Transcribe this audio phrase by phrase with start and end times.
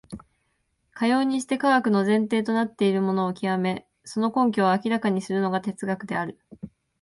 [0.93, 6.39] かようにして科学の前提となっているものを究め、その根拠を明らかにするのが哲学である。